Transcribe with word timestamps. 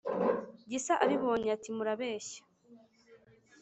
gisa 0.71 0.93
abibonye 1.03 1.49
ati: 1.55 1.69
murabeshya 1.77 2.41